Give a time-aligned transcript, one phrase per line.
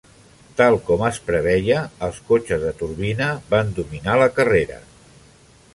[0.61, 4.83] Tal com es prevenia, els cotxes de turbina van dominar la carrera.